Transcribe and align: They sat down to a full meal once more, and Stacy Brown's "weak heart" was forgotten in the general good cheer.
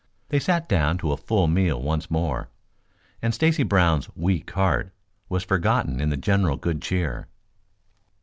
They 0.29 0.39
sat 0.39 0.67
down 0.67 0.97
to 0.97 1.11
a 1.11 1.15
full 1.15 1.45
meal 1.45 1.79
once 1.79 2.09
more, 2.09 2.49
and 3.21 3.35
Stacy 3.35 3.61
Brown's 3.61 4.09
"weak 4.15 4.49
heart" 4.49 4.91
was 5.29 5.43
forgotten 5.43 6.01
in 6.01 6.09
the 6.09 6.17
general 6.17 6.57
good 6.57 6.81
cheer. 6.81 7.27